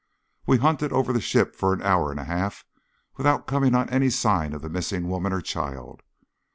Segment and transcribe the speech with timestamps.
[0.47, 2.65] We hunted over the ship for an hour and a half
[3.17, 6.01] without coming on any sign of the missing woman or child.